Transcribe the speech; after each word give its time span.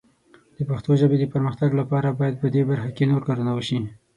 د 0.57 0.59
پښتو 0.69 0.91
ژبې 1.01 1.17
د 1.19 1.25
پرمختګ 1.33 1.69
لپاره 1.81 2.15
باید 2.19 2.35
په 2.41 2.47
دې 2.53 2.61
برخه 2.69 2.89
کې 2.95 3.09
نور 3.11 3.21
کارونه 3.27 3.51
وشي. 3.53 3.79